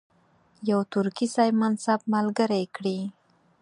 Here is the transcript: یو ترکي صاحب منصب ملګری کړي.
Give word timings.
یو 0.69 0.79
ترکي 0.93 1.27
صاحب 1.33 1.53
منصب 1.63 1.99
ملګری 2.15 2.63
کړي. 2.75 2.99